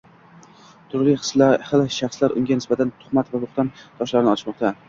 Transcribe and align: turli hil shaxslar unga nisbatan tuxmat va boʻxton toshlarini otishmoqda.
turli 0.93 1.13
hil 1.27 1.83
shaxslar 1.97 2.35
unga 2.41 2.59
nisbatan 2.63 2.95
tuxmat 3.03 3.33
va 3.35 3.45
boʻxton 3.47 3.73
toshlarini 3.85 4.35
otishmoqda. 4.35 4.77